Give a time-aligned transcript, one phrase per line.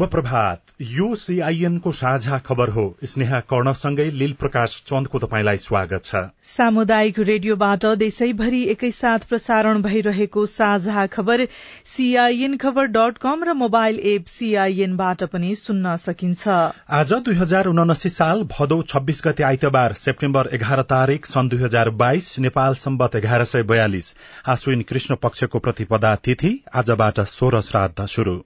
[0.00, 6.22] शुभ प्रभात यो सीआईएनको साझा खबर हो। स्नेहा कर्णसँगै लील प्रकाश चन्दको तपाईँलाई स्वागत छ।
[6.44, 11.44] सामुदायिक रेडियोबाट देशैभरि एकैसाथ प्रसारण भइरहेको साझा खबर
[11.86, 18.08] सीआईएन खबर डट कम र मोबाइल एप सीआईएनबाट पनि सुन्न सकिन्छ। आज दुई हजार उनासी
[18.10, 23.44] साल भदौ छब्बीस गते आइतबार सेप्टेम्बर एघार तारीक सन् दुई हजार बाइस नेपाल सम्बत एघार
[23.44, 24.14] सय बयालिस।
[24.48, 28.42] आश्विन कृष्ण पक्षको प्रतिपदा तिथि आजबाट सोह्र श्राद्ध शुरू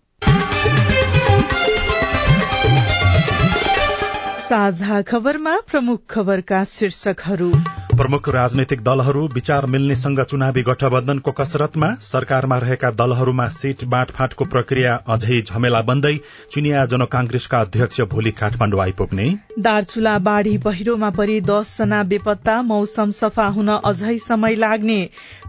[4.44, 7.50] साझा खबरमा प्रमुख खबरका शीर्षकहरू।
[7.96, 15.40] प्रमुख राजनैतिक दलहरू विचार मिल्नेसँग चुनावी गठबन्धनको कसरतमा सरकारमा रहेका दलहरूमा सीट बाँडफाँटको प्रक्रिया अझै
[15.40, 16.12] झमेला बन्दै
[16.52, 19.28] चिनिया जनकांग्रेसका अध्यक्ष भोलि काठमाडौँ आइपुग्ने।
[19.58, 24.98] दार्चुला बाढ़ी पहिरोमा परि दसजना बेपत्ता मौसम सफा हुन अझै समय लाग्ने।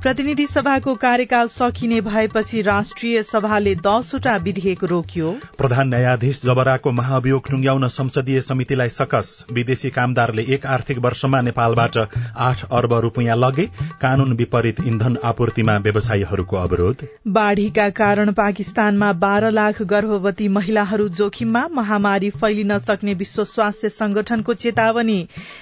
[0.01, 7.87] प्रतिनिधि सभाको कार्यकाल सकिने भएपछि राष्ट्रिय सभाले दसवटा विधेयक रोक्यो। प्रधान न्यायाधीश जबराको महाभियोग टुंग्याउन
[7.87, 11.97] संसदीय समितिलाई सकस। विदेशी कामदारले एक आर्थिक वर्षमा नेपालबाट
[12.37, 13.65] आठ अर्ब रूपियाँ लगे।
[14.01, 22.29] कानून विपरीत इन्धन आपूर्तिमा व्यवसायीहरूको अवरोध। बाढ़ीका कारण पाकिस्तानमा बाह्र लाख गर्भवती महिलाहरू जोखिममा महामारी
[22.29, 25.17] फैलिन सक्ने विश्व स्वास्थ्य संगठनको चेतावनी।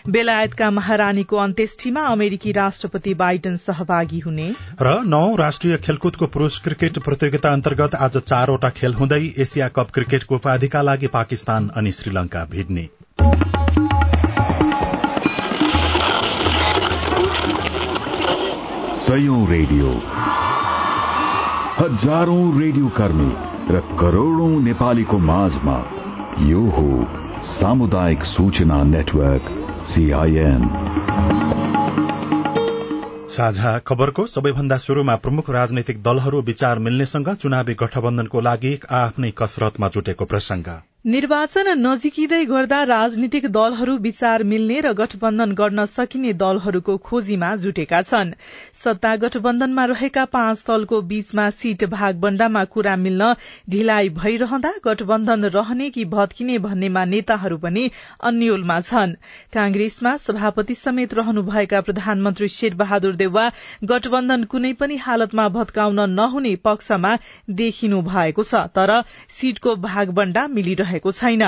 [0.09, 4.49] बेलायतका महारानीको अन्त्येष्टिमा अमेरिकी राष्ट्रपति बाइडन सहभागी हुने?
[4.81, 10.35] र नौ राष्ट्रिय खेलकुदको पुरूष क्रिकेट प्रतियोगिता अन्तर्गत आज चारवटा खेल हुँदै एसिया कप क्रिकेटको
[10.35, 12.89] उपाधिका लागि पाकिस्तान अनि श्रीलंका भिड्ने।
[19.49, 19.89] रेडियो।
[21.79, 23.31] हजारौं रेडियो कर्मी
[23.75, 25.77] र करोड़ौं नेपालीको माझमा
[26.39, 26.87] यो हो
[27.43, 29.45] सामुदायिक सूचना नेटवर्क
[29.85, 30.63] सीआईएन
[33.29, 40.25] साझा खबरको सबैभन्दा शुरूमा प्रमुख राजनैतिक दलहरू विचार मिल्नेसँग चुनावी गठबन्धनको लागि आफ्नै कसरतमा जुटेको
[40.27, 40.73] प्रसंग
[41.05, 48.31] निर्वाचन नजिकिँदै गर्दा राजनीतिक दलहरू विचार मिल्ने र गठबन्धन गर्न सकिने दलहरूको खोजीमा जुटेका छन्।
[48.73, 53.33] सत्ता गठबन्धनमा रहेका पाँच दलको बीचमा सीट भागबण्डामा कुरा मिल्न
[53.69, 57.83] ढिलाइ भइरहँदा गठबन्धन रहने कि भत्किने भन्नेमा नेताहरू पनि
[58.23, 59.17] अन्यलमा छन्।
[59.53, 63.45] कांग्रेसमा सभापति समेत रहनुभएका प्रधानमन्त्री शेरबहादुर देउवा
[63.91, 67.13] गठबन्धन कुनै पनि हालतमा भत्काउन नहुने पक्षमा
[67.59, 68.97] देखिनु भएको छ तर
[69.33, 71.43] सीटको भागबण्डा मिलिरहे रहेको छैन।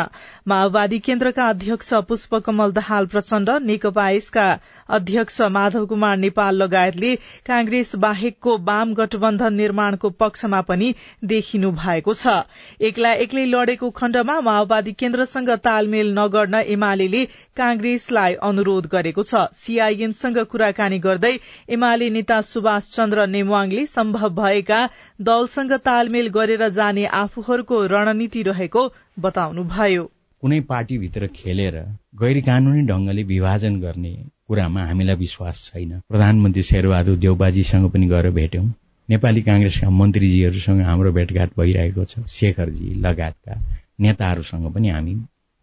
[0.48, 4.46] माओवादी केन्द्रका अध्यक्ष पुष्पकमल दाहाल प्रचण्ड नेकपा यसका
[4.90, 7.16] अध्यक्ष माधव कुमार नेपाल लगायतले
[7.46, 10.92] कांग्रेस बाहेकको वाम गठबन्धन निर्माणको पक्षमा पनि
[11.24, 12.36] देखिनु भएको छ।
[12.82, 17.24] एक्ला एक्लै लडेको खण्डमा माओवादी केन्द्रसँग तालमेल नगर्न एमाले
[17.58, 21.34] कांग्रेसलाई अनुरोध गरेको छ। सीआईएनसँग कुराकानी गर्दै
[21.70, 24.80] एमाले नेता सुभाष चन्द्र नेवाङले सम्भव भएका
[25.22, 28.88] दलसँग तालमेल गरेर जाने आफूहरूको रणनीति रहेको
[29.20, 30.04] बताउनुभयो।
[30.44, 31.76] कुनै पार्टीभित्र खेलेर
[32.22, 34.16] गैर कानूनी ढंगले विभाजन गर्ने
[34.48, 38.66] कुरामा हामीलाई विश्वास छैन। प्रधानमन्त्री शेरबहादुर देउबाजीसँग पनि गएर भेट्यौं।
[39.10, 43.54] नेपाली कांग्रेसका मन्त्रीजीहरूसँग हाम्रो भेटघाट भइरहेको छ। शेखरजी लगायतका
[44.00, 45.16] नेताहरूसँग पनि हामी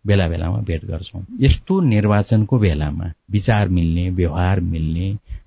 [0.07, 5.07] बेला बेलामा भेट गर्छौं। यस्तो निर्वाचनको बेलामा विचार मिल्ने व्यवहार मिल्ने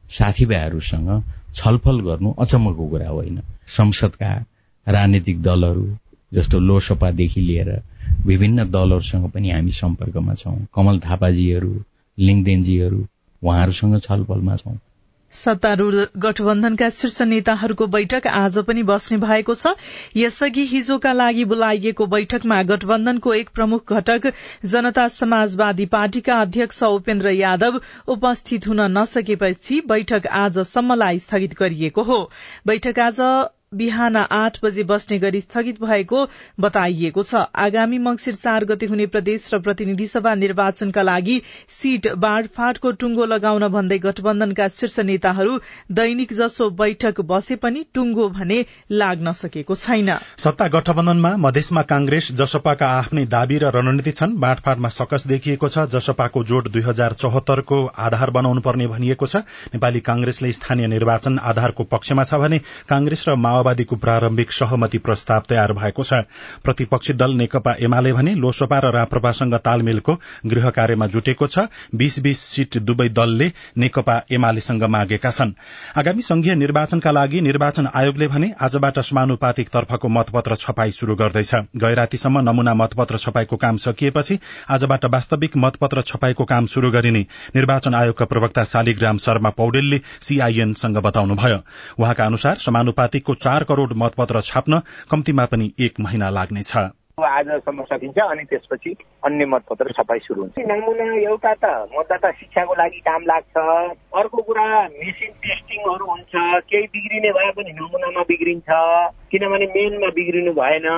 [0.10, 1.10] साथीभाइहरूसँग
[1.56, 4.32] छलफल गर्नु अचम्मको कुरा होइन। संसदका
[4.88, 5.88] राजनीतिक दलहरू
[6.34, 7.82] जस्तो लोकसभादेखि लिएर
[8.26, 11.74] विभिन्न दलहरूसँग पनि हामी सम्पर्कमा छौं। कमल थापाजीहरू
[12.18, 13.06] लिङदेनजीहरू
[13.46, 14.78] उहाँहरूसँग छलफलमा छौं।
[15.34, 19.74] सत्तारूढ़ गठबन्धनका शीर्ष नेताहरूको बैठक आज पनि बस्ने भएको छ।
[20.16, 24.32] यसअघि हिजोका लागि बोलाइएको बैठकमा गठबन्धनको एक प्रमुख घटक
[24.66, 32.22] जनता समाजवादी पार्टीका अध्यक्ष उपेन्द्र यादव उपस्थित हुन नसकेपछि बैठक आजसम्मलाई स्थगित गरिएको हो।
[32.68, 33.22] बैठक आज
[33.76, 36.26] बिहान आठ बजे बस्ने गरी स्थगित भएको
[36.60, 41.42] बताइएको छ। आगामी मंगिर चार गते हुने प्रदेश र प्रतिनिधि सभा निर्वाचनका लागि
[41.72, 45.60] सीट बाँडफाँटको टुंगो लगाउन भन्दै गठबन्धनका शीर्ष नेताहरू
[45.92, 48.64] दैनिक जसो बैठक बसे पनि टुंगो भने
[48.94, 55.28] लाग्न सकेको छैन। सत्ता गठबन्धनमा मधेसमा कांग्रेस जसपाका आफ्नै दावी र रणनीति छन् बाँडफाँटमा सकस
[55.28, 59.36] देखिएको छ जसपाको जोड दुई हजार चौहत्तरको आधार बनाउनु पर्ने भनिएको छ।
[59.74, 63.36] नेपाली कांग्रेसले स्थानीय निर्वाचन आधारको पक्षमा छ भने कांग्रेस र
[63.66, 66.14] माओवादीको प्रारम्भिक सहमति प्रस्ताव तयार भएको छ।
[66.64, 70.14] प्रतिपक्षी दल नेकपा एमाले भने लोसपा र राप्रपासँग तालमेलको
[70.46, 75.54] गृह कार्यमा जुटेको छ। बीस बीस सीट दुवै दलले नेकपा एमालेसँग मागेका छन्।
[75.98, 82.40] आगामी संघीय निर्वाचनका लागि निर्वाचन आयोगले भने आजबाट समानुपातिक तर्फको मतपत्र छपाई शुरू गर्दैछ। गैरातीसम्म
[82.46, 84.40] नमूना मतपत्र छपाईको काम सकिएपछि
[84.70, 87.26] आजबाट वास्तविक मतपत्र छपाईको काम शुरू गरिने
[87.56, 91.60] निर्वाचन आयोगका प्रवक्ता शालिग्राम शर्मा पौडेलले सीआईएनसँग बताउनुभयो।
[92.00, 94.80] उहाँका अनुसार समानुपातिकको चार करोड़ मतपत्र छाप्न
[95.12, 96.76] कम्तीमा पनि एक महिना लाग्नेछ।
[97.26, 98.92] आजसम्म सकिन्छ अनि त्यसपछि
[99.26, 103.56] अन्य मतपत्र छपाई सुरु हुन्छ। नमुना एउटा त मतदाता शिक्षाको लागि काम लाग्छ
[104.20, 104.66] अर्को कुरा
[104.96, 106.34] मेसिन टेस्टिङहरू हुन्छ
[106.72, 108.68] केही बिग्रिने भए पनि नमुनामा बिग्रिन्छ
[109.32, 110.90] किनभने मेनमा बिग्रिनु भएन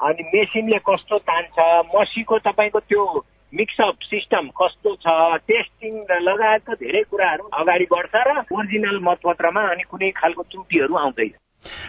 [0.00, 3.06] अनि मेसिनले कस्तो तान्छ मसीको तपाईँको त्यो
[3.52, 5.16] मिक्सअप सिस्टम कस्तो छ
[5.46, 11.34] टेस्टिङ लगायतका धेरै कुराहरू अगाडि बढ्छ र ओरिजिनल मतपत्रमा अनि कुनै खालको त्रुटिहरू आउँदैन।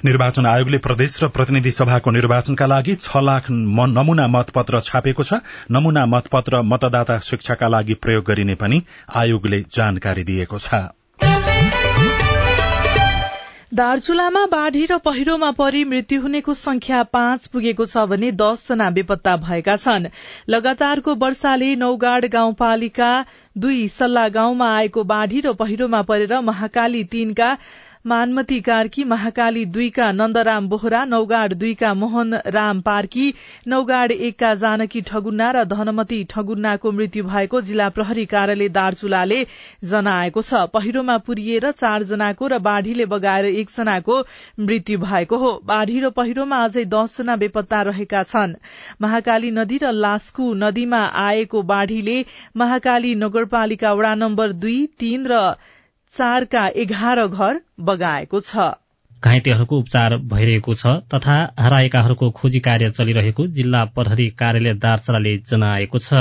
[0.06, 5.42] निर्वाचन आयोगले प्रदेश र प्रतिनिधि सभाको निर्वाचनका लागि छ लाख नमूना मतपत्र छापेको छ।
[5.72, 8.82] नमूना मतपत्र मतदाता शिक्षाका लागि प्रयोग गरिने पनि
[9.16, 10.86] आयोगले जानकारी दिएको छ।
[13.74, 19.76] दार्चुलामा बाढ़ी र पहिरोमा परि मृत्यु हुनेको संख्या पाँच पुगेको छ भने दसजना बेपत्ता भएका
[19.76, 20.08] छन्।
[20.50, 23.10] लगातारको वर्षाले नौगाड गाउँपालिका
[23.58, 27.50] दुई सल्लाह गाउँमा आएको बाढ़ी र पहिरोमा परेर महाकाली तीनका
[28.06, 33.34] मानमती कार्की महाकाली दुईका नन्दराम बोहरा नौगाड दुईका मोहन राम पार्की
[33.68, 39.42] नौगाड एकका जानकी ठगुन्ना र धनमती ठगुन्नाको मृत्यु भएको जिल्ला प्रहरी कार्यालय दार्चुलाले
[39.86, 44.22] जनाएको छ। पहिरोमा पुरिएर चारजनाको र बाढ़ीले बगाएर एकजनाको
[44.62, 48.58] मृत्यु भएको हो। बाढ़ी र पहिरोमा अझै दसजना बेपत्ता रहेका छन्।
[49.02, 52.24] महाकाली नदी र लास्कु नदीमा आएको बाढ़ीले
[52.58, 55.42] महाकाली नगरपालिका वडा नम्बर दुई तीन र
[56.12, 58.72] चारका एघार घर बगाएको छ।
[59.26, 66.14] घाइतेहरूको उपचार भइरहेको छ तथा हराएकाहरूको खोजी कार्य चलिरहेको जिल्ला प्रहरी कार्यालय दार्चलाले जनाएको छ।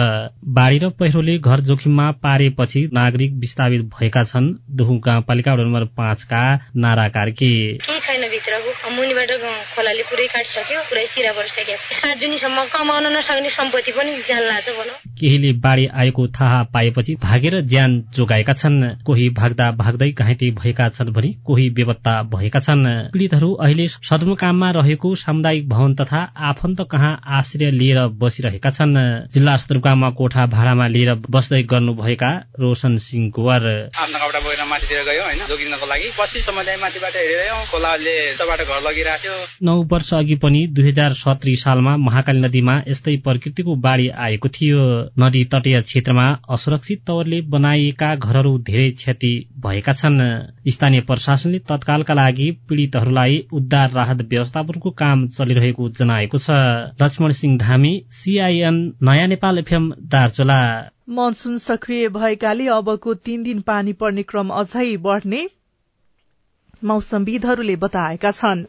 [0.50, 6.42] बाढ़ी र पहिरोले घर जोखिममा पारेपछि नागरिक विस्थापित भएका छन्। दुहु गाउँपालिका वडा नम्बर पाँचका
[6.76, 9.30] नारा कार्की। केही छैन भित्रको मुनिबाट
[9.74, 15.52] खोलाले पुरै काटिसक्यो पुरै सिरा परिसकेको छ। सात जुनीसम्म कमाउन नसक्ने सम्पत्ति पनि भनौँ। केहीले
[15.60, 21.32] बाढ़ी आएको थाहा पाएपछि भागेर ज्यान जोगाएका छन्। कोही भाग्दा भाग्दै घाइते भएका छन् भने
[21.46, 22.82] कोही बेपत्ता भएका छन्।
[23.12, 26.20] पीड़ितहरू अहिले सदरमुकाममा रहेको सामुदायिक भवन तथा
[26.50, 28.94] आफन्त कहाँ आश्रय लिएर बसिरहेका छन्।
[29.34, 32.30] जिल्ला सदरमुकाममा कोठा भाडामा लिएर बस्दै गर्नुभएका
[32.60, 35.40] रोशन सिंह कुवर। आफ्नो बोकेर माथितिर गयो होइन?
[35.48, 38.16] जोगिनको लागि। पछि समुदाय माथिबाट हेरेर खोलाले
[38.64, 39.34] घर लगिरहेको
[39.66, 44.82] नौ वर्ष अघि पनि दुई हजार सत्री सालमा महाकाली नदीमा यस्तै प्रकृतिको बाढ़ी आएको थियो।
[45.20, 49.32] नदी तटीय क्षेत्रमा असुरक्षित तवरले बनाइएका घरहरू धेरै क्षति
[49.64, 50.20] भएका छन्।
[50.68, 56.50] स्थानीय प्रशासनले तत्कालका लागि पीड़ितहरूलाई उद्धार राहत व्यवस्थापनको काम चलिरहेको जनाएको छ।
[57.02, 60.60] लक्ष्मण सिंह धामी सीआईएन नयाँ नेपाल एफएम दार्चुला।
[61.08, 65.42] मनसून सक्रिय भएकाले अबको तीन दिन पानी पर्ने क्रम अझै बढ़ने
[66.84, 68.64] मौसमविदहरूले बताएका छन्।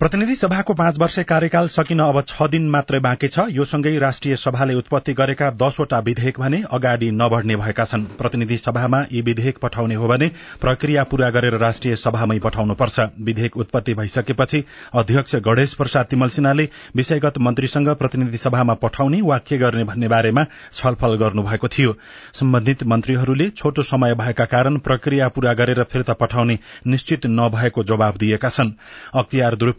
[0.00, 4.36] प्रतिनिधि सभाको पाँच वर्ष कार्यकाल सकिन अब छ दिन मात्रै बाँकी छ। यो सँगै राष्ट्रिय
[4.36, 9.94] सभाले उत्पत्ति गरेका दसवटा विधेयक भने अगाडि नबढ़ने भएका छन्। प्रतिनिधि सभामा यी विधेयक पठाउने
[9.94, 16.28] हो भने प्रक्रिया पूरा गरेर राष्ट्रिय सभामै पठाउनुपर्छ। विधेयक उत्पत्ति भइसकेपछि अध्यक्ष गणेश प्रसाद तिमल
[16.28, 21.96] सिन्हाले विषयगत मन्त्रीसँग प्रतिनिधि सभामा पठाउने वा के गर्ने भन्ने बारेमा छलफल गर्नुभएको थियो।
[22.34, 28.48] सम्बन्धित मन्त्रीहरूले छोटो समय भएका कारण प्रक्रिया पूरा गरेर फिर्ता पठाउने निश्चित नभएको जवाब दिएका
[28.48, 28.74] छन्।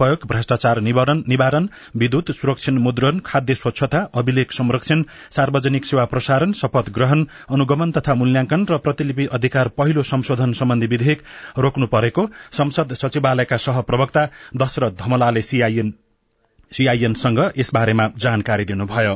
[0.05, 7.25] दुरूपयोग भ्रष्टाचार निवारण विद्युत सुरक्षण मुद्रण खाद्य स्वच्छता अभिलेख संरक्षण सार्वजनिक सेवा प्रसारण शपथ ग्रहण
[7.49, 11.19] अनुगमन तथा मूल्याङ्कन र प्रतिलिपि अधिकार पहिलो संशोधन सम्बन्धी विधेयक
[11.57, 14.23] रोक्नु परेको संसद सचिवालयका सहप्रवक्ता
[14.55, 19.15] दशरथ धमलाले सीआईएनसँग यसबारेमा जानकारी दिनुभयो।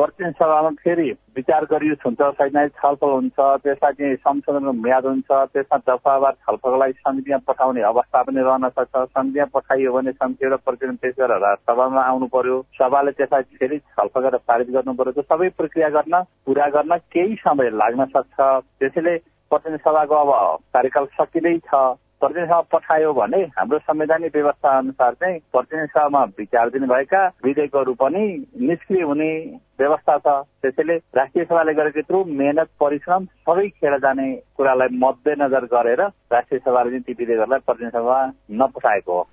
[0.00, 5.78] प्रतिनिधि सभामा फेरि विचार गरियो हुन्छ छैन छलफल हुन्छ त्यसलाई चाहिँ संशोधनको म्याद हुन्छ त्यसमा
[5.88, 11.14] दफावार छलफलको लागि समितिमा पठाउने अवस्था पनि रहन सक्छ। समितिमा पठाइयो भने समितिबाट प्रतिनिधि पेश
[11.20, 15.88] गरेर सभामा आउनु पर्यो। सभाले त्यसलाई फेरि छलफल गरेर पारित गर्नु पर्यो। त्यो सबै प्रक्रिया
[15.92, 18.38] गर्न पुरा गर्न केही समय लाग्न सक्छ।
[18.80, 19.16] त्यसैले
[19.52, 20.30] प्रतिनिधि सभाको अब
[20.72, 21.74] कार्यकाल सकिँदै छ।
[22.20, 28.24] प्रतिनिधि सभा पठायो भने हाम्रो संवैधानिक व्यवस्था अनुसार चाहिँ प्रतिनिधि सभामा विचार दिनुभएका विधेयकहरू पनि
[28.60, 29.30] निष्क्रिय हुने
[29.80, 36.00] व्यवस्था छ। त्यसैले राष्ट्रिय सभाले गरेको यत्रो मेहनत परिश्रम सबै खेर जाने कुरालाई मध्यनजर गरेर
[36.32, 38.24] राष्ट्रिय सभाले ती विधेयकहरूलाई प्रतिनिधि सभा
[38.60, 39.26] नपठाएको हो।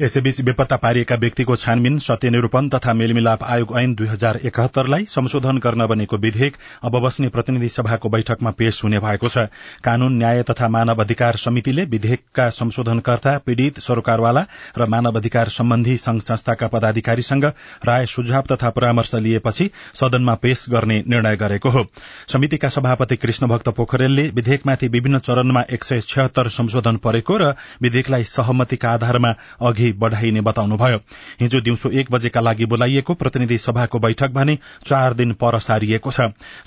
[0.00, 5.86] यसैबीच बेपत्ता पारिएका व्यक्तिको छानबिन सत्यनिरूपण तथा मेलमिलाप आयोग ऐन दुई हजार एकहत्तरलाई संशोधन गर्न
[5.86, 9.46] बनेको विधेयक अब बस्ने प्रतिनिधि सभाको बैठकमा पेश हुने भएको छ।
[9.84, 14.44] कानून न्याय तथा मानव अधिकार समितिले विधेयकका संशोधनकर्ता पीड़ित सरोकारवाला
[14.78, 17.44] र मानव अधिकार सम्बन्धी संघ संस्थाका पदाधिकारीसँग
[17.88, 21.86] राय सुझाव तथा परामर्श लिएपछि सदनमा पेश गर्ने निर्णय गरेको हो।
[22.32, 29.34] समितिका सभापति कृष्ण भक्त पोखरेलले विधेयकमाथि विभिन्न चरणमा एक संशोधन परेको र विधेयकलाई सहमतिका आधारमा
[29.62, 30.98] अघि अघि बढ़ाइने बताउनुभयो।
[31.40, 36.20] हिजो दिउँसो एक बजेका लागि बोलाइएको प्रतिनिधि सभाको बैठक भने चार दिन पर सारिएको छ।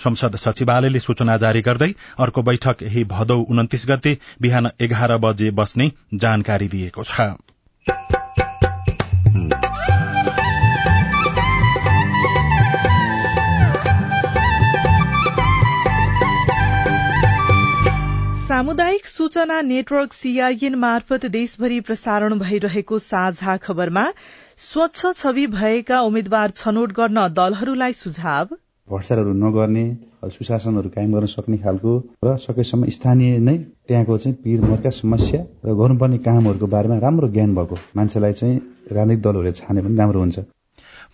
[0.04, 5.92] संसद सचिवालयले सूचना जारी गर्दै अर्को बैठक यही भदौ उन्तिस गते बिहान एघार बजे बस्ने
[6.16, 7.30] जानकारी दिएको छ।
[18.60, 24.04] सामुदायिक सूचना नेटवर्क सीआईएन मार्फत देशभरि प्रसारण भइरहेको साझा खबरमा
[24.64, 28.52] स्वच्छ छवि भएका उम्मेद्वार छनौट गर्न दलहरूलाई सुझाव।
[28.88, 29.86] भ्रष्टाचारहरू नगर्ने
[30.36, 35.80] सुशासनहरू कायम गर्न सक्ने खालको र सकेसम्म स्थानीय नै त्यहाँको चाहिँ पीर मर्का समस्या र
[35.80, 38.62] गर्नुपर्ने कामहरूको बारेमा राम्रो ज्ञान भएको मान्छेलाई चाहिँ
[38.92, 40.40] राजनैतिक दलहरूले छाने पनि राम्रो हुन्छ।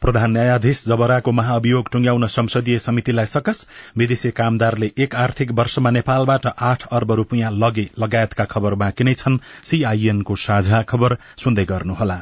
[0.02, 6.88] प्रधान न्यायाधीश जबराको महाअभियोग टुंग्याउन संसदीय समितिलाई सकस। विदेशी कामदारले एक आर्थिक वर्षमा नेपालबाट आठ
[6.92, 12.22] अर्ब रूपियाँ लगे लगायतका खबर बाँकी नै छन्। सीआईएनको साझा खबर सुन्दै गर्नुहोला।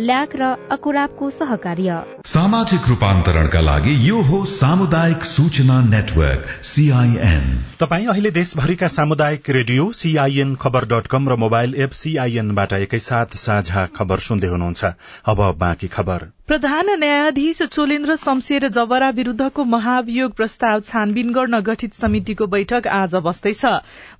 [0.00, 7.44] ल्याक र अकुराबको सहकार्य। सामाजिक रूपान्तरणका लागि यो हो सामुदायिक सूचना नेटवर्क सीआईएन
[7.80, 13.86] तपाई अहिले देशभरिका सामुदायिक radio CIN Khabar dot com र मोबाइल एप सीआईएनबाट एकैसाथ साझा
[13.96, 14.84] खबर सुन्दै हुनुहुन्छ।
[15.26, 22.46] अब बाँकी खबर। प्रधान न्यायाधीश चोलेन्द्र शमशेर जबरा विरूद्धको महाभियोग प्रस्ताव छानबिन गर्न गठित समितिको
[22.54, 23.64] बैठक आज बस्दैछ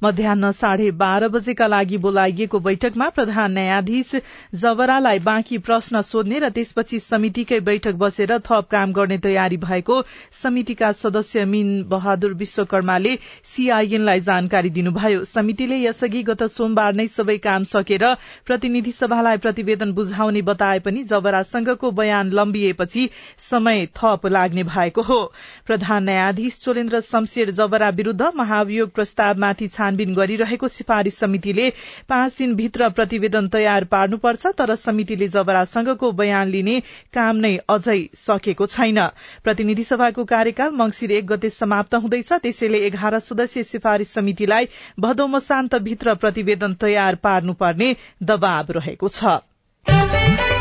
[0.03, 4.15] मध्याह साढे बाह्र बजेका लागि बोलाइएको बैठकमा प्रधान न्यायाधीश
[4.57, 10.01] जबरालाई बाँकी प्रश्न सोध्ने र त्यसपछि समितिकै बैठक बसेर थप काम गर्ने तयारी भएको
[10.43, 13.17] समितिका सदस्य मीन बहादुर विश्वकर्माले
[13.55, 18.07] सीआईएनलाई जानकारी दिनुभयो। समितिले यसअघि गत सोमबार नै सबै काम सकेर
[18.47, 23.09] प्रतिनिधि सभालाई प्रतिवेदन बुझाउने बताए पनि जबरासँगको बयान अभियान लम्बिएपछि
[23.41, 25.21] समय थप लाग्ने भएको हो।
[25.67, 31.69] प्रधान न्यायाधीश चोलेन्द्र शमशेर जबरा विरूद्ध महाभियोग प्रस्तावमाथि छानबिन गरिरहेको सिफारिश समितिले
[32.09, 36.81] पाँच दिनभित्र प्रतिवेदन तयार पार्नुपर्छ तर समितिले जबरासँगको बयान लिने
[37.15, 39.01] काम नै अझै सकेको छैन।
[39.45, 44.69] प्रतिनिधि सभाको कार्यकाल मंगिर एक गते समाप्त हुँदैछ। त्यसैले एघार सदस्यीय सिफारिश समितिलाई
[45.01, 50.60] भदौ मसान्तभित्र प्रतिवेदन तयार पार्नुपर्ने दबाव रहेको छ।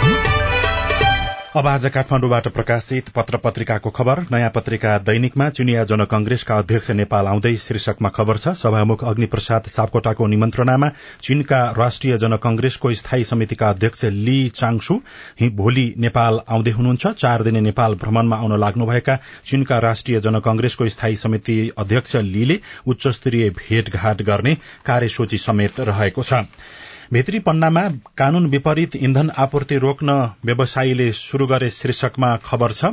[1.50, 7.56] अब आज काठमाडौँबाट प्रकाशित पत्र पत्रिकाको खबर। नयाँ पत्रिका दैनिकमा चुनिया जनकंग्रेसका अध्यक्ष नेपाल आउँदै
[7.58, 10.90] शीर्षकमा खबर छ। सभामुख अग्निप्रसाद सापकोटाको निमन्त्रणामा
[11.24, 15.00] चीनका राष्ट्रिय जनकंग्रेसको स्थायी समितिका अध्यक्ष ली चाङसु
[15.58, 21.58] भोलि नेपाल आउँदै हुनुहुन्छ। चार दिने नेपाल भ्रमणमा आउन लाग्नुभएका चीनका राष्ट्रिय जनकंग्रेसको स्थायी समिति
[21.78, 26.46] अध्यक्ष लीले उच्च स्तरीय भेटघाट गर्ने कार्यसूची समेत रहेको छ।
[27.14, 27.82] भित्री पन्नामा
[28.18, 30.14] कानून विपरीत इन्धन आपूर्ति रोक्न
[30.46, 32.92] व्यवसायीले शुरू गरे शीर्षकमा खबर छ।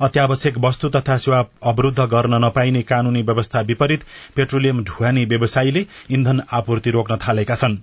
[0.00, 4.04] अत्यावश्यक वस्तु तथा सेवा अवरूद्ध गर्न नपाइने कानूनी व्यवस्था विपरीत
[4.36, 7.76] पेट्रोलियम ढुवानी व्यवसायीले इन्धन आपूर्ति रोक्न थालेका छन्।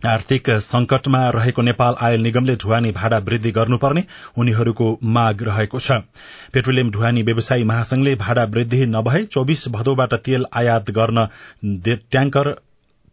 [0.00, 4.04] आर्थिक संकटमा रहेको नेपाल आयल निगमले ढुवानी भाडा वृद्धि गर्नुपर्ने
[4.38, 6.00] उनीहरूको माग रहेको छ।
[6.52, 11.28] पेट्रोलियम ढुवानी व्यवसायी महासंघले भाडा वृद्धि नभए चौविस भदौबाट तेल आयात गर्न
[11.86, 12.54] ट्याङ्कर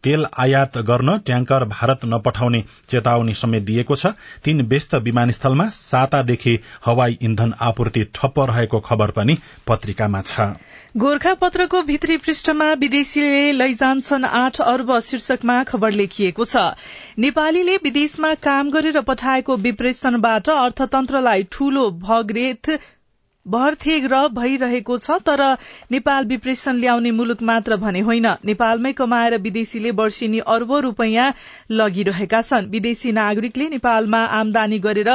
[0.04, 4.06] तेल आयात गर्न ट्याङ्कर भारत नपठाउने चेतावनी समेत दिएको छ।
[4.44, 10.40] तीन व्यस्त विमानस्थलमा सातादेखि हवाई इन्धन आपूर्ति ठप्प रहेको खबर पनि पत्रिकामा छ।
[10.96, 16.56] गोर्खा पत्रको भित्री पृष्ठमा विदेशीले लैजान्छन् आठ अर्ब शीर्षकमा खबर लेखिएको छ।
[17.18, 22.70] नेपालीले विदेशमा काम गरेर पठाएको विप्रेषणबाट अर्थतन्त्रलाई ठूलो भगरेथ
[23.46, 25.42] भरथेग्र भइरहेको छ तर
[25.90, 31.28] नेपाल विप्रेषण ल्याउने मुलुक मात्र भने होइन। नेपालमै कमाएर विदेशीले वर्षेनी अर्बौं रूपियाँ
[31.72, 35.08] लगिरहेका छन्। विदेशी नागरिकले नेपालमा आमदानी गरेर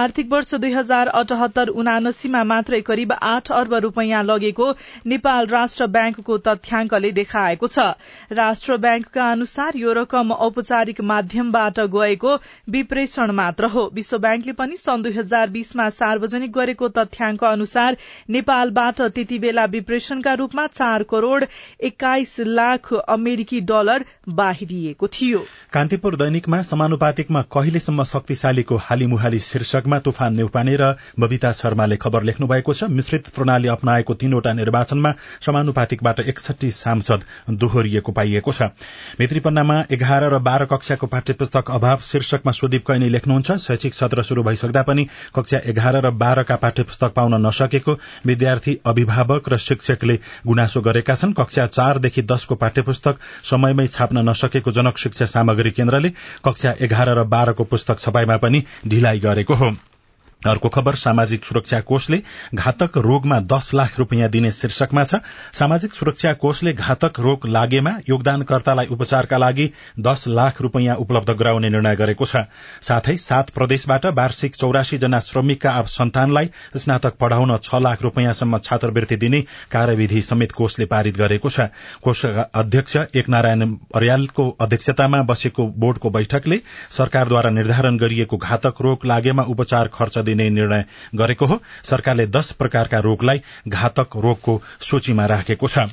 [0.00, 4.68] आर्थिक वर्ष दुई हजार अठहत्तर उनासीमा मात्रै करिब आठ अर्ब रूपियाँ लगेको
[5.06, 7.88] नेपाल राष्ट्र ब्याङ्कको तथ्याङ्कले देखाएको छ।
[8.32, 12.36] राष्ट्र ब्याङ्कका अनुसार यो रकम औपचारिक माध्यमबाट गएको
[12.68, 17.96] विप्रेषण मात्र हो। विश्व ब्याङ्कले पनि सन् दुई हजार बीसमा सार्वजनिक गरेको तथ्याङ्क अनुसार
[18.30, 21.44] नेपालबाट त्यति बेला विप्रेषणका रूपमा चार करोड़
[21.84, 25.38] एक्काइस लाख अमेरिकी डलर बाहिरिएको थियो।
[25.72, 32.74] कान्तिपुर दैनिकमा समानुपातिकमा कहिलेसम्म शक्तिशालीको हालीमुहाली शीर्षकमा तुफान नेउपाने र बबिता शर्माले खबर लेख्नु भएको
[32.74, 35.12] छ मिश्रित प्रणाली अप्नाएको तीनवटा निर्वाचनमा
[35.46, 38.70] समानुपातिकबाट एकसठी सांसद दोहोरिएको पाइएको छ।
[39.18, 44.82] भित्रीपन्नामा एघार र बाह्र कक्षाको पाठ्यपुस्तक अभाव शीर्षकमा सुदीप कैनी लेख्नुहुन्छ शैक्षिक सत्र शुरू भइसक्दा
[44.82, 45.06] पनि
[45.36, 47.92] कक्षा एघार र बाह्रका पाठ्यपुस्तक पाउन नसकेको
[48.26, 54.98] विद्यार्थी अभिभावक र शिक्षकले गुनासो गरेका छन्। कक्षा चारदेखि दशको पाठ्यपुस्तक समयमै छाप्न नसकेको जनक
[54.98, 56.10] शिक्षा सामग्री केन्द्रले
[56.44, 59.74] कक्षा एघार र बाह्रको पुस्तक छपाईमा पनि ढिलाइ गरेको हो।
[60.46, 62.20] अर्को खबर सामाजिक सुरक्षा कोषले
[62.54, 65.14] घातक रोगमा दश लाख रूपियाँ दिने शीर्षकमा छ
[65.52, 69.68] सामाजिक सुरक्षा कोषले घातक रोग लागेमा योगदानकर्तालाई उपचारका लागि
[70.00, 72.42] दश लाख रूपियाँ उपलब्ध गराउने निर्णय गरेको छ।
[72.82, 79.40] साथै सात प्रदेशबाट वार्षिक चौरासी जना श्रमिकका सन्तानलाई स्नातक पढ़ाउन छ लाख रूपियाँसम्म छात्रवृत्ति दिने
[79.72, 81.68] कार्यविधि समेत कोषले पारित गरेको छ।
[82.02, 86.60] कोषका अध्यक्ष एकनारायण अर्यालको अध्यक्षतामा बसेको बोर्डको बैठकले
[86.92, 92.98] सरकारद्वारा निर्धारण गरिएको घातक रोग लागेमा उपचार खर्च दिने निर्णय गरेको हो। सरकारले दश प्रकारका
[93.02, 95.88] रोगलाई घातक रोगको सूचीमा राखेको छ।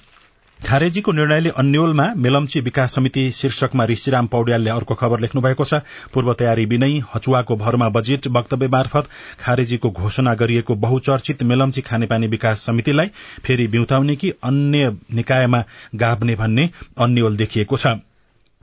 [0.59, 5.81] खारेजीको निर्णयले अन्यलमा मेलम्ची विकास समिति शीर्षकमा ऋषिराम पौड्यालले अर्को खबर लेख्नु भएको छ।
[6.13, 12.65] पूर्व तयारी बिनै हचुवाको भरमा बजेट वक्तव्य मार्फत खारेजीको घोषणा गरिएको बहुचर्चित मेलम्ची खानेपानी विकास
[12.65, 13.11] समितिलाई
[13.43, 15.63] फेरि बिउताउने कि अन्य निकायमा
[15.95, 16.69] गाभ्ने भन्ने
[16.99, 17.97] अन्यल देखिएको छ।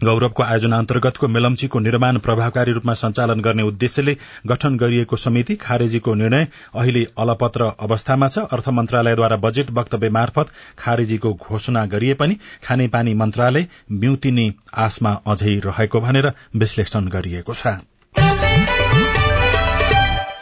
[0.04, 6.46] गौरवको आयोजना अन्तर्गतको मेलम्चीको निर्माण प्रभावकारी रूपमा सञ्चालन गर्ने उद्देश्यले गठन गरिएको समिति खारेजीको निर्णय
[6.74, 13.66] अहिले अलपत्र अवस्थामा छ। अर्थ मन्त्रालयद्वारा बजेट वक्तव्य मार्फत खारेजीको घोषणा गरिए पनि खानेपानी मन्त्रालय
[13.92, 14.46] ब्युतिने
[14.78, 17.78] आशमा अझै रहेको भनेर विश्लेषण गरिएको छ।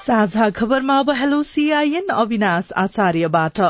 [0.01, 3.61] साझा खबरमा अब हेलो सीआईएन अविनाश आचार्यबाट।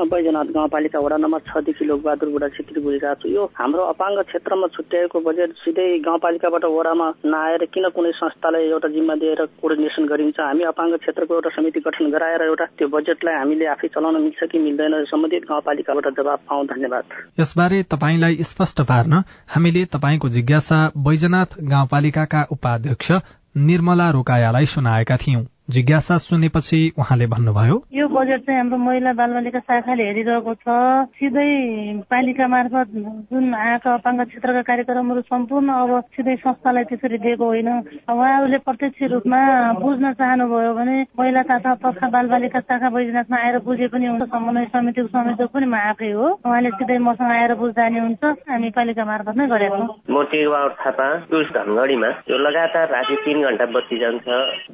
[0.00, 4.66] म बैजनाथ गाउँपालिका वडा नम्बर छदेखि लोकबहादुर बुढा छेत्री बोलिरहेको छु। यो हाम्रो अपाङ्ग क्षेत्रमा
[4.66, 10.40] छुट्याएको बजेट सिधै गाउँपालिकाबाट वडामा नआएर किन कुनै संस्थालाई एउटा जिम्मा दिएर कोर्डिनेसन गरिन्छ?
[10.40, 14.58] हामी अपाङ्ग क्षेत्रको एउटा समिति गठन गराएर एउटा त्यो बजेटलाई हामीले आफै चलाउन मिल्छ कि
[14.58, 17.04] मिल्दैन सम्बन्धित गाउँपालिकाबाट जवाब पाउँ। धन्यवाद।
[17.40, 23.12] यसबारे तपाईँलाई स्पष्ट पार्न हामीले तपाईँको जिज्ञासा बैजनाथ गाउँपालिकाका उपाध्यक्ष
[23.54, 30.02] निर्मला रोकायालाई सुनाएका थियौं। जिज्ञासा सुनेपछि उहाँले भन्नुभयो यो बजेट चाहिँ हाम्रो महिला बालबालिका शाखाले
[30.02, 30.66] हेरिरहेको छ।
[31.14, 32.88] सिधै पालिका मार्फत
[33.30, 37.68] जुन आएका अपाङ्ग क्षेत्रका कार्यक्रमहरू सम्पूर्ण अब सिधै संस्थालाई त्यसरी दिएको होइन।
[38.10, 39.40] उहाँहरूले प्रत्यक्ष रूपमा
[39.78, 45.08] बुझ्न चाहनुभयो भने महिला तथा तथा बालबालिका शाखा बैजनाथमा आएर बुझे पनि हुन्छ। समन्वय समितिको
[45.14, 49.38] संयोजक पनि म आफै हो। उहाँले सिधै मसँग आएर बुझ्दा नि हुन्छ। हामी पालिका मार्फत
[49.38, 54.24] नै गरेको म टेगबार थापा टुरिस्ट धनगढीमा। यो लगातार राति तिन घन्टा बत्ती जान्छ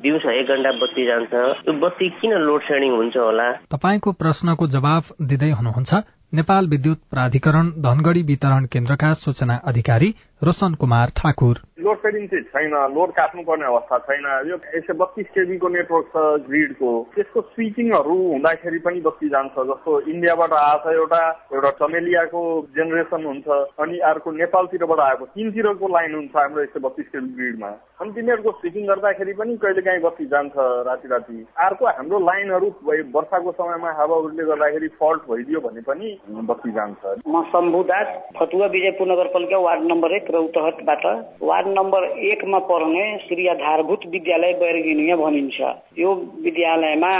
[0.02, 1.32] दिउँसो एक घन्टा बत्ती जान्छ।
[1.68, 3.52] यो बत्ती किन लोड सेडिङ हुन्छ होला?
[3.52, 5.94] तपाईँको प्रश्नको जवाब दिँदै हुनुहुन्छ।
[6.34, 12.74] नेपाल विद्युत प्राधिकरण धनगढ़ी वितरण केन्द्रका सूचना अधिकारी रोशन कुमार ठाकुर। लोड सेडिङ चाहिँ छैन
[12.94, 18.78] लोड काट्नुपर्ने अवस्था छैन। यो एक सय बत्तिस केबीको नेटवर्क छ ग्रिडको। त्यसको स्विचिङहरू हुँदाखेरि
[18.84, 21.20] पनि बत्ती जान्छ जस्तो इन्डियाबाट आएको एउटा
[21.56, 22.42] एउटा चमेलियाको
[22.76, 23.48] जेनेरेसन हुन्छ
[23.80, 27.70] अनि अर्को नेपालतिरबाट आएको तिनतिरको लाइन हुन्छ हाम्रो एक सय बत्तिस केबी ग्रिडमा।
[28.00, 30.52] अनि तिनीहरूको स्विचिङ गर्दाखेरि पनि कहिले काहीँ बत्ती जान्छ
[30.90, 32.68] राति राति। अर्को हाम्रो लाइनहरू
[33.16, 36.12] वर्षाको समयमा हावाहरूले गर्दाखेरि फल्ट भइदियो भने पनि
[36.52, 41.04] बत्ती जान्छ। म शम्भु दास फतुवा विजयपुर नगरपालिका वार्ड नम्बर एक। रौतहटबाट
[41.42, 45.60] वार्ड नम्बर एकमा पर्ने श्री आधारभूत विद्यालय बैरगिनिया भनिन्छ।
[45.98, 47.12] यो विद्यालयमा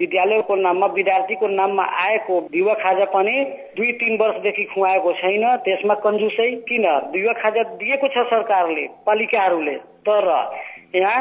[0.00, 3.36] विद्यालयको नाममा विद्यार्थीको नाममा आएको दिवा खाजा पनि
[3.76, 6.86] दुई तिन वर्षदेखि खुवाएको छैन। त्यसमा कन्जुसै किन?
[7.14, 9.76] दिवा खाजा दिएको छ सरकारले पालिकाहरूले।
[10.08, 10.28] तर
[10.94, 11.18] यहाँ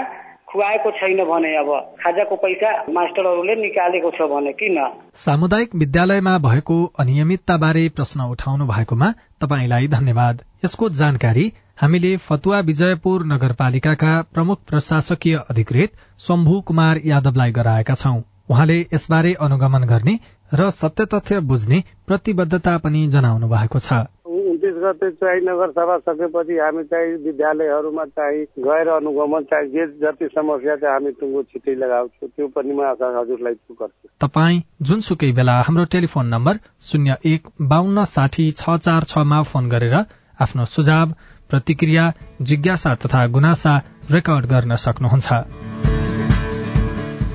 [0.50, 1.70] खुवाएको छैन भने अब
[2.00, 4.78] खाजाको पैसा मास्टरहरूले निकालेको छ भने किन?
[5.18, 9.10] सामुदायिक विद्यालयमा भएको अनियमितता बारे प्रश्न उठाउनु भएकोमा
[9.42, 17.94] तपाईँलाई धन्यवाद। यसको जानकारी हामीले फतुवा विजयपुर नगरपालिकाका प्रमुख प्रशासकीय अधिकृत शम्भु कुमार यादवलाई गराएका
[17.96, 20.18] छौं। उहाँले यसबारे अनुगमन गर्ने
[20.54, 24.00] र सत्य तथ्य बुझ्ने प्रतिबद्धता पनि जनाउनु भएको छ।
[24.44, 30.76] उन्तिस गते चाहिँ नगरसभा सकेपछि हामी चाहिँ विद्यालयहरूमा चाहिँ गएर अनुगमन चाहिँ जे जति समस्या
[30.76, 36.34] चाहिँ हामी टुङ्गो छिटै लगाउँछौँ त्यो पनि म हजुरलाई गर्छु। तपाईँ जुनसुकै बेला हाम्रो टेलिफोन
[36.34, 39.96] नम्बर शून्य एक बान्न साठी छ चार छमा फोन गरेर
[40.42, 41.14] आफ्नो सुझाव
[41.50, 43.78] प्रतिक्रिया जिज्ञासा तथा गुनासा
[44.12, 45.44] रेकर्ड गर्न सक्नुहुन्छ।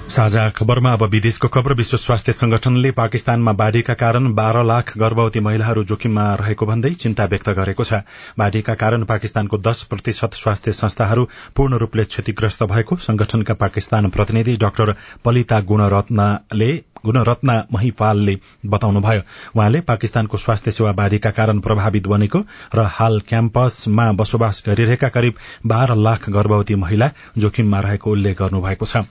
[0.09, 5.85] साझा खबरमा अब विदेशको खबर विश्व स्वास्थ्य संगठनले पाकिस्तानमा बाढ़ीका कारण बाह्र लाख गर्भवती महिलाहरू
[5.85, 7.93] जोखिममा रहेको भन्दै चिन्ता व्यक्त गरेको छ।
[8.39, 14.95] बाढ़ीका कारण पाकिस्तानको दश प्रतिशत स्वास्थ्य संस्थाहरू पूर्ण रूपले क्षतिग्रस्त भएको संगठनका पाकिस्तान प्रतिनिधि डाक्टर
[15.25, 16.71] पलिता गुणरत्नले
[17.05, 19.23] गुणरत्ना महिपालले बताउनुभयो।
[19.57, 22.39] उहाँले पाकिस्तानको स्वास्थ्य सेवा बाढ़ीका कारण प्रभावित बनेको
[22.75, 25.35] र हाल क्याम्पसमा बसोबास गरिरहेका करिब
[25.67, 29.05] बाह्र लाख गर्भवती महिला जोखिममा रहेको उल्लेख गर्नुभएको छ।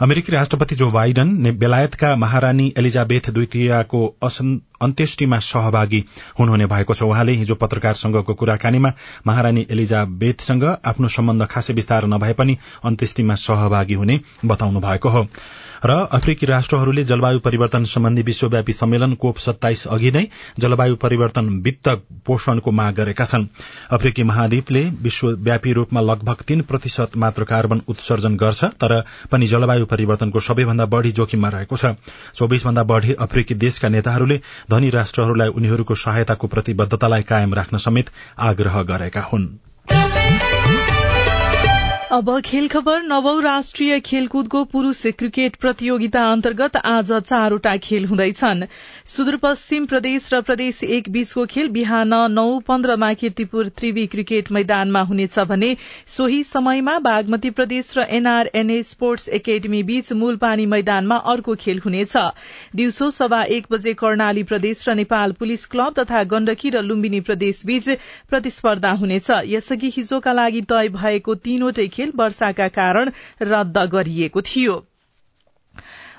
[0.00, 4.06] अमेरिकी राष्ट्रपति जो बाइडन बेलायतका महारानी एलिजाबेथ द्वितीयको
[4.80, 6.04] अन्त्येष्टिमा सहभागी
[6.38, 8.92] हुनुहुने भएको छ। उहाँले हिजो पत्रकारसँगको कुराकानीमा
[9.26, 15.26] महारानी एलिजाबेथसँग आफ्नो सम्बन्ध खासै विस्तार नभए पनि अन्त्येष्टिमा सहभागी हुने बताउनु भएको हो।
[15.80, 20.24] र अफ्रिकी राष्ट्रहरूले जलवायु परिवर्तन सम्बन्धी विश्वव्यापी सम्मेलन कोप सत्ताइस अघि नै
[20.60, 21.88] जलवायु परिवर्तन वित्त
[22.26, 23.46] पोषणको माग गरेका छन्।
[23.90, 28.92] अफ्रिकी महाद्वीपले विश्वव्यापी रूपमा लगभग तीन प्रतिशत मात्र कार्बन उत्सर्जन गर्छ तर
[29.32, 31.96] पनि जलवायु परिवर्तनको सबैभन्दा बढ़ी जोखिममा रहेको छ।
[32.36, 34.40] चौबिस भन्दा बढ़ी अफ्रिकी देशका नेताहरूले
[34.70, 39.48] धनी राष्ट्रहरूलाई उनीहरूको सहायताको प्रतिबद्धतालाई कायम राख्न समेत आग्रह गरेका हुन्।
[42.12, 48.64] अब खेल खबर नवौ राष्ट्रिय खेलकुदको पुरूष क्रिकेट प्रतियोगिता अन्तर्गत आज चारवटा खेल हुँदैछन्।
[49.06, 55.38] सुदूरपश्चिम प्रदेश र प्रदेश एक बीचको खेल बिहान नौ पन्ध्रमा किर्तिपुर त्रिवी क्रिकेट मैदानमा हुनेछ
[55.50, 55.76] भने
[56.16, 62.16] सोही समयमा बागमती प्रदेश र एनआरएनए स्पोर्ट्स एकाडेमी बीच मूलपानी मैदानमा अर्को खेल हुनेछ।
[62.74, 67.62] दिउँसो सभा एक बजे कर्णाली प्रदेश र नेपाल पुलिस क्लब तथा गण्डकी र लुम्बिनी प्रदेश
[67.66, 67.88] बीच
[68.30, 73.10] प्रतिस्पर्धा हुनेछ। यसअघि हिजोका लागि तय भएको तीनवटै खेल वर्षाका कारण
[73.46, 74.84] रद्द गरिएको थियो।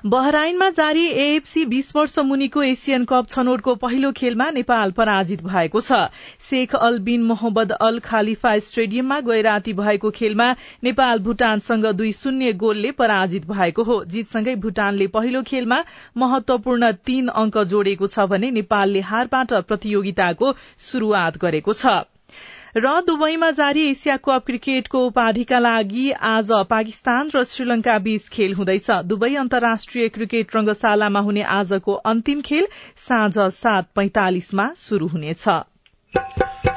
[0.05, 5.99] बहराइनमा जारी एएफसी बीस वर्ष मुनिको एसियन कप छनौटको पहिलो खेलमा नेपाल पराजित भएको छ।
[6.41, 10.49] Sheikh Al bin Mohammed Al Khalifa स्टेडियममा गैराती भएको खेलमा
[10.83, 15.83] नेपाल भूटानसँग दुई शून्य गोलले पराजित भएको हो। जीतसँगै भूटानले पहिलो खेलमा
[16.17, 22.01] महत्वपूर्ण तीन अंक जोडेको छ भने नेपालले हारबाट प्रतियोगिताको शुरूआत गरेको छ।
[22.75, 28.89] र दुबईमा जारी एसिया कप क्रिकेटको उपाधिका लागि आज पाकिस्तान र श्रीलंका बीच खेल हुँदैछ।
[29.05, 35.43] दुबई अन्तर्राष्ट्रिय क्रिकेट रंगशालामा हुने आजको अन्तिम खेल साँझ सात पैंतालिसमा शुरू हुनेछ।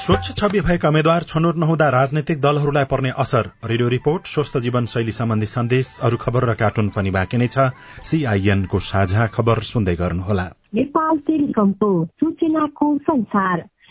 [0.00, 5.12] स्वच्छ छवि भएका उम्मेद्वार छनौट नहुँदा राजनैतिक दलहरूलाई पर्ने असर। रेडियो रिपोर्ट स्वस्थ जीवन शैली
[5.12, 7.70] सम्बन्धी सन्देश अरू खबर र कार्टुन पनि बाँकी नै छ।
[8.02, 13.64] सीआईएनको साझा खबर सुन्दै गर्नुहोला। नेपाल टेलिकमको सूचनाको संसार।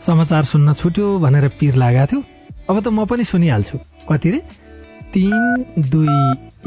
[0.00, 2.22] समाचार सुन्न छुट्यो भनेर पिर लागेको थियो।
[2.70, 3.78] अब त म पनि सुनिहाल्छु।
[4.10, 4.40] कति रे?
[5.12, 6.16] तिन दुई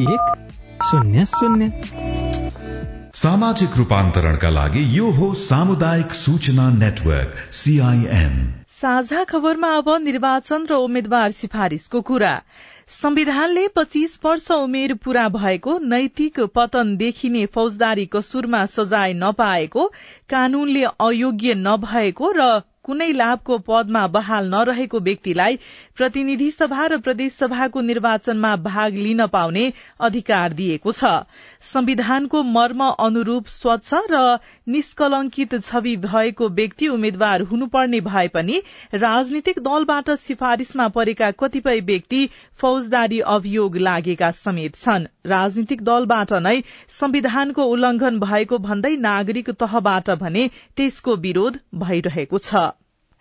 [0.04, 0.24] एक
[0.84, 1.72] शून्य शून्य।
[3.16, 8.36] सामाजिक रूपान्तरणका लागि यो हो सामुदायिक सूचना नेटवर्क सीआईएन
[8.72, 12.34] साझा खबरमा अब निर्वाचन र उम्मेद्वार सिफारिशको कुरा।
[12.88, 19.88] संविधानले पच्चीस वर्ष उमेर पूरा भएको नैतिक पतन देखिने फौजदारी कसुरमा सजाय नपाएको
[20.30, 22.48] कानूनले अयोग्य नभएको र
[22.90, 25.60] कुनै लाभको पदमा बहाल नरहेको व्यक्तिलाई
[25.98, 29.66] प्रतिनिधि सभा र प्रदेश सभाको निर्वाचनमा भाग लिन पाउने
[30.02, 31.14] अधिकार दिएको छ।
[31.64, 34.24] संविधानको मर्म अनुरूप स्वच्छ र
[34.68, 38.62] निष्कलंकित छवि भएको व्यक्ति उम्मेद्वार हुनुपर्ने भए पनि
[38.96, 42.26] राजनीतिक दलबाट सिफारिशमा परेका कतिपय व्यक्ति
[42.60, 46.58] फौजदारी अभियोग लागेका समेत छन्। राजनीतिक दलबाट नै
[46.90, 52.70] संविधानको उल्लंघन भएको भन्दै नागरिक तहबाट भने त्यसको विरोध भइरहेको छ।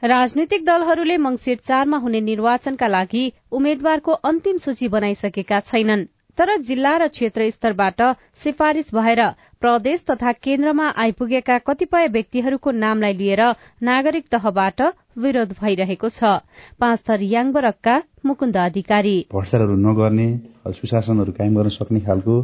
[0.02, 6.04] राजनैतिक दलहरूले मंगिर चारमा हुने निर्वाचनका लागि उम्मेद्वारको अन्तिम सूची बनाइसकेका छैनन्।
[6.38, 8.02] तर जिल्ला र क्षेत्र स्तरबाट
[8.42, 9.22] सिफारिश भएर
[9.60, 13.42] प्रदेश तथा केन्द्रमा आइपुगेका कतिपय व्यक्तिहरूको नामलाई लिएर
[13.82, 14.82] नागरिक तहबाट
[15.18, 16.30] विरोध भइरहेको छ।
[16.78, 20.28] पाँच थर याङबरकका मुकुन्द अधिकारी। भ्रष्टाचारहरू नगर्ने
[20.68, 22.34] सुशासनहरू कायम गर्न सक्ने खालको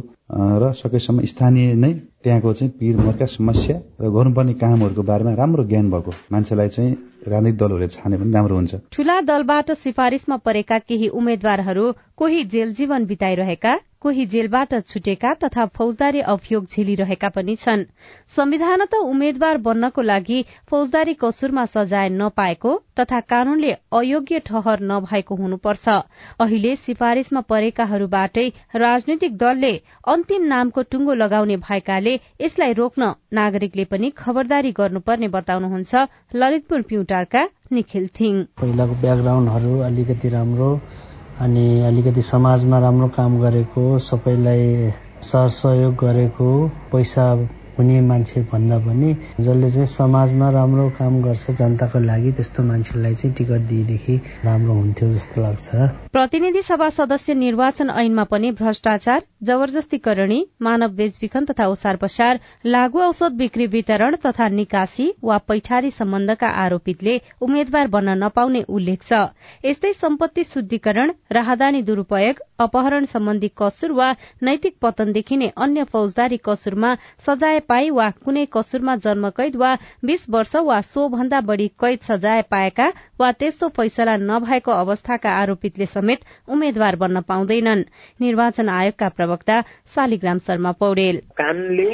[0.61, 1.91] र सकेसम्म स्थानीय नै
[2.23, 6.93] त्यहाँको चाहिँ पीर मर्का समस्या र गर्नुपर्ने कामहरूको बारेमा राम्रो ज्ञान भएको मान्छेलाई चाहिँ
[7.27, 11.85] राजनीतिक दलहरूले छाने पनि राम्रो हुन्छ। ठूला दलबाट सिफारिशमा परेका केही उम्मेद्वारहरू
[12.17, 17.85] कोही जेल जीवन बिताइरहेका कोही जेलबाट छुटेका तथा फौजदारी अभियोग झेलिरहेका पनि छन्।
[18.29, 25.85] संविधान त उम्मेद्वार बन्नको लागि फौजदारी कसुरमा सजाय नपाएको तथा कानूनले अयोग्य ठहर नभएको हुनुपर्छ।
[26.39, 28.47] अहिले सिफारिशमा परेकाहरूबाटै
[28.83, 29.73] राजनैतिक दलले
[30.13, 36.05] अन्तिम नामको टुङ्गो लगाउने भएकाले यसलाई रोक्न नागरिकले पनि खबरदारी गर्नुपर्ने बताउनुहुन्छ
[36.35, 40.69] ललितपुर प्युटारका निखिल थिङ। पहिलाको ब्याकग्राउन्डहरू अलिकति राम्रो
[41.45, 44.91] अनि अलिकति समाजमा राम्रो काम गरेको सबैलाई
[45.25, 46.49] सहयोग गरेको
[46.91, 47.25] पैसा
[47.77, 53.33] हुने मान्छे भन्दा पनि जसले चाहिँ समाजमा राम्रो काम गर्छ जनताको लागि त्यस्तो मान्छेलाई चाहिँ
[53.35, 55.67] टिकट दिएदेखि राम्रो हुन्थ्यो जस्तो लाग्छ।
[56.11, 63.37] प्रतिनिधि सभा सदस्य निर्वाचन ऐनमा पनि भ्रष्टाचार जबरजस्तीकरणी मानव बेचबिखन तथा ओसार पसार लागू औषध
[63.37, 69.19] बिक्री वितरण तथा निकासी वा पैठारी सम्बन्धका आरोपितले उम्मेद्वार बन्न नपाउने उल्लेख छ।
[69.65, 74.11] यस्तै सम्पत्ति शुद्धिकरण राहदानी दुरूपयोग अपहरण सम्बन्धी कसुर वा
[74.43, 76.95] नैतिक पतन देखिने अन्य फौजदारी कसुरमा
[77.27, 79.71] सजाय पाई वा कुनै कसुरमा जन्म कैद वा
[80.05, 82.87] बीस वर्ष वा सो भन्दा बढ़ी कैद सजाय पाएका
[83.19, 87.83] वा त्यस्तो फैसला नभएको अवस्थाका आरोपितले समेत उम्मेद्वार बन्न पाउँदैनन्।
[88.21, 89.61] निर्वाचन आयोगका प्रवक्ता
[89.95, 91.89] शालिग्राम शर्मा पौडेल। कानूनले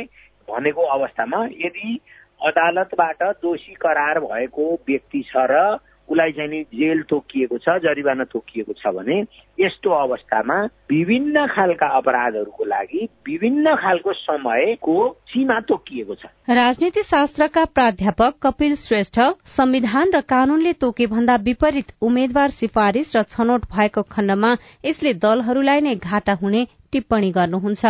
[0.48, 2.00] भनेको अवस्थामा यदि
[2.42, 5.64] अदालतबाट दोषी करार भएको व्यक्ति छ र
[6.12, 9.18] उसलाई चाहिँ नि जेल तोकिएको छ जरिवाना तोकिएको छ भने
[9.60, 10.58] यस्तो अवस्थामा
[10.92, 14.96] विभिन्न खालका अपराधहरूको लागि विभिन्न खालको समयको
[15.28, 22.50] सीमा तोकिएको छ। राजनीति शास्त्रका प्राध्यापक कपिल श्रेष्ठ संविधान र कानूनले तोके भन्दा विपरीत उम्मेद्वार
[22.52, 27.86] सिफारिश र छनौट भएको खण्डमा यसले दलहरूलाई नै घाटा हुने टिप्पणी गर्नुहुन्छ।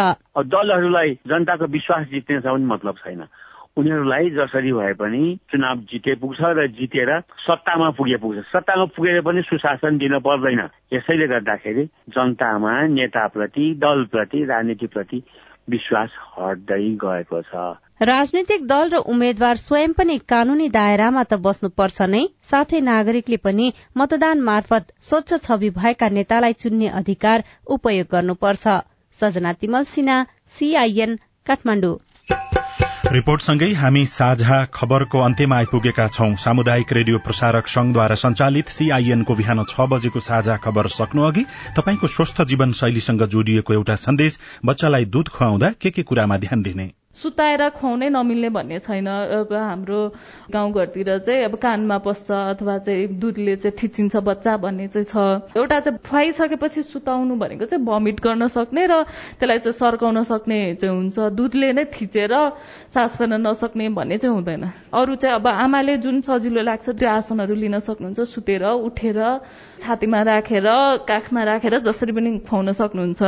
[0.48, 3.24] दलहरूलाई जनताको विश्वास जित्ने मतलब छैन।
[3.78, 7.12] उनीहरूलाई जसरी भए पनि चुनाव जिते पुग्छ र जितेर
[7.44, 10.60] सत्तामा पुगे पुग्छ। सत्तामा पुगेर पनि सुशासन दिन पर्दैन।
[10.94, 15.24] यसैले गर्दाखेरि जनतामा नेताप्रति दलप्रति राजनीतिप्रति
[15.70, 17.64] विश्वास हट्दै गएको छ।
[18.04, 24.42] राजनैतिक दल र उम्मेद्वार स्वयं पनि कानूनी दायरामा त बस्नुपर्छ नै। साथै नागरिकले पनि मतदान
[24.42, 28.66] मार्फत स्वच्छ छवि भएका नेतालाई चुन्ने अधिकार उपयोग गर्नुपर्छ।
[29.16, 30.18] सजना तिमल सिन्हा
[30.50, 31.16] सीआईएन
[31.48, 31.96] काठमाडौँ।
[33.12, 39.88] रिपोर्टसँगै हामी साझा खबरको अन्त्यमा आइपुगेका छौं। सामुदायिक रेडियो प्रसारक संघद्वारा संचालित सीआईएनको बिहान छ
[39.94, 41.44] बजेको साझा खबर सक्नु अघि
[41.76, 46.92] तपाईँको स्वस्थ जीवन शैलीसँग जोडिएको एउटा सन्देश बच्चालाई दूध खुवाउँदा के के कुरामा ध्यान दिने?
[47.16, 50.00] सुताएर खुवाउनै नमिल्ने भन्ने छैन। अब हाम्रो
[50.48, 55.80] गाउँघरतिर चाहिँ अब कानमा पस्छ अथवा चाहिँ दुधले चाहिँ थिचिन्छ बच्चा भन्ने चाहिँ छ। एउटा
[55.80, 59.04] चाहिँ खुवाइसकेपछि सुताउनु भनेको चाहिँ भमिट गर्न सक्ने र
[59.38, 62.34] त्यसलाई चाहिँ सर्काउन सक्ने चाहिँ हुन्छ। दुधले नै थिचेर
[62.96, 64.64] सास फेर्न नसक्ने भन्ने चाहिँ हुँदैन।
[64.96, 69.20] अरू चाहिँ अब आमाले जुन सजिलो लाग्छ त्यो आसनहरू लिन सक्नुहुन्छ। सुतेर उठेर
[69.84, 70.68] छातीमा राखेर
[71.10, 73.22] काखमा राखेर जसरी पनि खुवाउन सक्नुहुन्छ।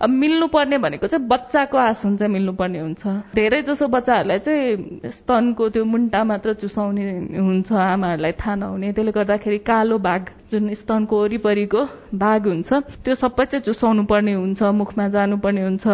[0.00, 5.84] अब मिल्नुपर्ने भनेको चाहिँ बच्चाको आसन चाहिँ मिल्नुपर्ने हुन्छ। धेरै जसो बच्चाहरूलाई चाहिँ स्तनको त्यो
[5.84, 7.04] मुन्टा मात्र चुसाउने
[7.36, 11.82] हुन्छ आमाहरूलाई थाहा नहुने। त्यसले गर्दाखेरि कालो भाग जुन स्तनको वरिपरिको
[12.22, 12.70] भाग हुन्छ
[13.04, 15.86] त्यो सबै चाहिँ चुसाउनु पर्ने हुन्छ मुखमा जानुपर्ने हुन्छ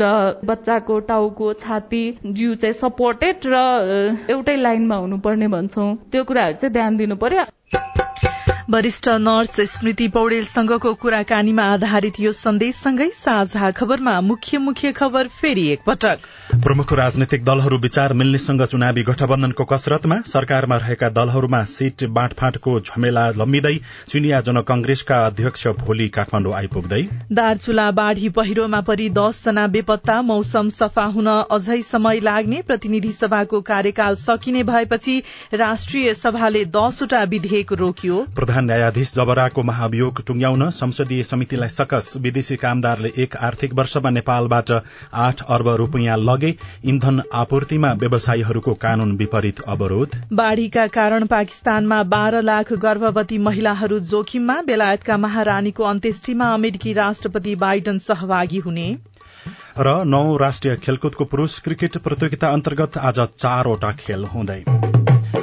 [0.00, 0.02] र
[0.44, 3.56] बच्चाको टाउको छाती जिउ चाहिँ सपोर्टेड र
[4.30, 7.44] एउटै लाइनमा हुनुपर्ने भन्छौँ। त्यो कुराहरू चाहिँ ध्यान दिनु पर्यो।
[8.68, 16.26] वरिष्ठ नर्स स्मृति पौडेलसँगको कुराकानीमा आधारित यो सन्देशसँगै साझा खबरमा मुख्य मुख्य खबर फेरि एकपटक।
[16.64, 23.74] प्रमुख राजनैतिक दलहरू विचार मिल्नेसँग चुनावी गठबन्धनको कसरतमा सरकारमा रहेका दलहरूमा सीट बाँडफाँटको झमेला लम्बिँदै
[24.08, 27.02] चिनिया जनकंग्रेसका अध्यक्ष भोलि काठमाडौँ आइपुग्दै।
[27.32, 34.20] दार्चुला बाढ़ी पहिरोमा परि दसजना बेपत्ता मौसम सफा हुन अझै समय लाग्ने प्रतिनिधि सभाको कार्यकाल
[34.26, 35.18] सकिने भएपछि
[35.56, 38.24] राष्ट्रिय सभाले दसवटा विधेयक रोकियो।
[38.58, 44.70] प्रधान न्यायाधीश जबराको महाभियोग टुंग्याउन संसदीय समितिलाई सकस विदेशी कामदारले एक आर्थिक वर्षमा नेपालबाट
[45.16, 46.50] आठ अर्ब रूपियाँ लगे
[46.84, 55.16] इन्धन आपूर्तिमा व्यवसायीहरूको कानून विपरीत अवरोध। बाढ़ीका कारण पाकिस्तानमा बाह्र लाख गर्भवती महिलाहरू जोखिममा बेलायतका
[55.18, 58.88] महारानीको अन्त्येष्टिमा अमेरिकी राष्ट्रपति बाइडन सहभागी हुने।
[59.78, 64.62] र नौ राष्ट्रिय खेलकुदको पुरूष क्रिकेट प्रतियोगिता अन्तर्गत आज चारवटा खेल हुँदै।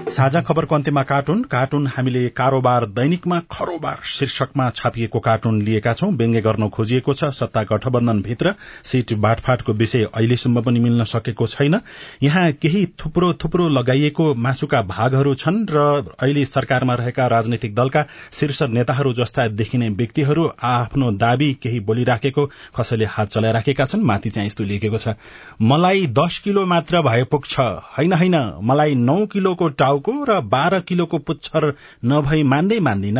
[0.05, 6.41] साझा खबरको अन्त्यमा कार्टुन। कार्टुन हामीले कारोबार दैनिकमा खरोबार शीर्षकमा छापिएको कार्टुन लिएका छौं। व्यङ्ग्य
[6.41, 11.79] गर्न खोजिएको छ। सत्ता गठबन्धनभित्र सीट बाँडफाँटको विषय अहिलेसम्म पनि मिल्न सकेको छैन।
[12.23, 18.61] यहाँ केही थुप्रो थुप्रो लगाइएको मासुका भागहरू छन् र अहिले सरकारमा रहेका राजनैतिक दलका शीर्ष
[18.69, 22.45] नेताहरू जस्ता देखिने व्यक्तिहरू आफ्नो दावी केही बोलिराखेको
[22.77, 25.17] कसैले हात चलाइराखेका छन् माथि चाहिँ यस्तो लेखेको छ।
[25.61, 27.59] मलाई दश किलो मात्र भए पुग्छ।
[27.97, 29.69] होइन होइन। मलाई नौ किलोको
[30.05, 31.73] टाउको र बाह्र किलोको पुच्छर
[32.05, 33.17] नभई मान्दै मान्दिन।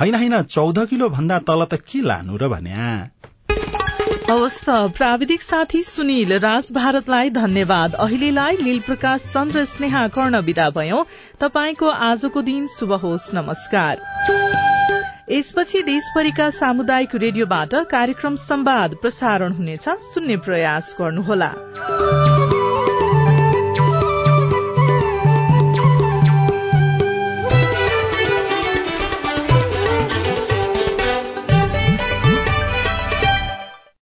[0.00, 2.86] होइन होइन चौध किलो भन्दा तल त के लानु र भन्या?
[4.30, 4.58] हवस्
[4.96, 11.06] प्राविधिक साथी सुनिल राज भारतलाई धन्यवाद। अहिलेलाई लील प्रकाश चन्द्र स्नेहा कर्ण विदा भयो।
[11.40, 13.94] तपाईँको आजको दिन शुभ होस् नमस्कार।
[15.30, 21.52] यसपछि देशभरिका सामुदायिक रेडियोबाट कार्यक्रम संवाद प्रसारण हुनेछ। सुन्ने प्रयास गर्नुहोला।